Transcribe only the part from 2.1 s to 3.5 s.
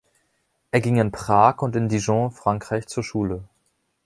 Frankreich, zur Schule.